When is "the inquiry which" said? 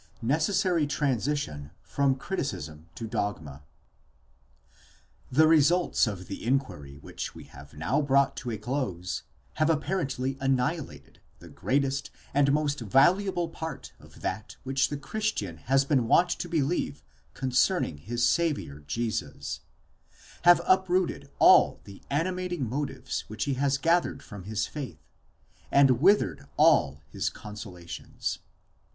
6.25-7.35